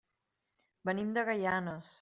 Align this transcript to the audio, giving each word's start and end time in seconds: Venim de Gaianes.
Venim 0.91 1.13
de 1.19 1.29
Gaianes. 1.31 1.89